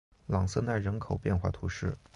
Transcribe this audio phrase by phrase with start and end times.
[0.25, 1.95] 朗瑟奈人口变化图示